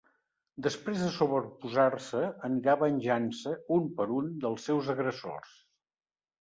Després 0.67 1.03
de 1.03 1.09
sobreposar-se, 1.17 2.23
anirà 2.49 2.77
venjant-se, 2.85 3.55
un 3.79 3.87
per 4.01 4.11
un, 4.19 4.35
dels 4.47 4.69
seus 4.71 4.93
agressors. 4.99 5.57